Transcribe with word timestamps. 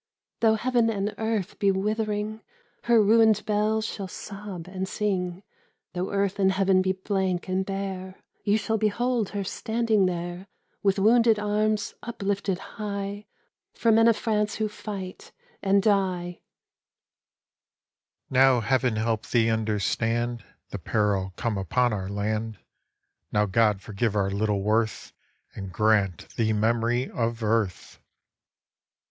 Though 0.39 0.55
heaven 0.55 0.89
and 0.89 1.13
earth 1.19 1.59
be 1.59 1.69
withering, 1.69 2.41
Her 2.85 2.99
ruined 3.03 3.45
bells 3.45 3.85
shall 3.85 4.07
sob 4.07 4.65
and 4.67 4.87
sing: 4.87 5.43
Though 5.93 6.09
earth 6.11 6.39
and 6.39 6.51
heaven 6.53 6.81
be 6.81 6.93
blank 6.93 7.47
and 7.47 7.63
bare, 7.63 8.15
You 8.43 8.57
shall 8.57 8.79
behold 8.79 9.29
her 9.29 9.43
standing 9.43 10.07
there 10.07 10.47
With 10.81 10.97
wounded 10.97 11.37
arms 11.37 11.93
uplifted 12.01 12.57
high 12.57 13.27
For 13.75 13.91
men 13.91 14.07
of 14.07 14.17
France 14.17 14.55
who 14.55 14.67
fight 14.67 15.31
and 15.61 15.83
die! 15.83 16.41
The 18.31 18.33
Men 18.33 18.41
of 18.41 18.49
France: 18.49 18.49
Now 18.55 18.59
heaven 18.67 18.95
help 18.95 19.27
thee 19.27 19.51
understand 19.51 20.43
The 20.71 20.79
peril 20.79 21.31
come 21.35 21.59
upon 21.59 21.93
our 21.93 22.09
land! 22.09 22.57
Now 23.31 23.45
God 23.45 23.83
forgive 23.83 24.15
our 24.15 24.31
little 24.31 24.63
worth 24.63 25.13
And 25.53 25.71
grant 25.71 26.27
thee 26.37 26.53
memory 26.53 27.07
of 27.11 27.43
earth! 27.43 27.99